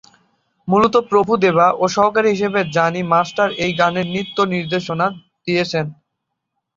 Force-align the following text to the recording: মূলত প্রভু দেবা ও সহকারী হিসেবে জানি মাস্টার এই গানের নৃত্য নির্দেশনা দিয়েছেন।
মূলত 0.67 0.95
প্রভু 1.09 1.31
দেবা 1.43 1.67
ও 1.75 1.93
সহকারী 1.95 2.29
হিসেবে 2.31 2.59
জানি 2.75 3.01
মাস্টার 3.11 3.49
এই 3.63 3.71
গানের 3.79 4.07
নৃত্য 4.07 4.37
নির্দেশনা 4.53 5.05
দিয়েছেন। 5.45 5.85